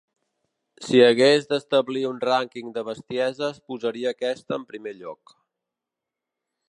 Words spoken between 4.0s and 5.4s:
aquesta en primer lloc.